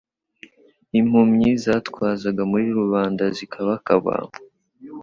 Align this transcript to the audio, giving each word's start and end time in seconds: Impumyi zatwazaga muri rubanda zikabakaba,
Impumyi 0.99 1.49
zatwazaga 1.63 2.41
muri 2.51 2.67
rubanda 2.79 3.23
zikabakaba, 3.37 4.13